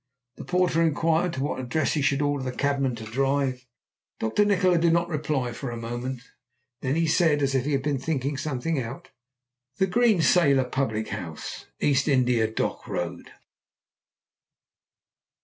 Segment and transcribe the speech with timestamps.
[0.37, 3.67] The porter inquired to what address he should order the cabman to drive.
[4.17, 4.45] Dr.
[4.45, 6.23] Nikola did not reply for a moment,
[6.81, 9.09] then he said, as if he had been thinking something out:
[9.77, 13.29] "The Green Sailor public house, East India Dock Road."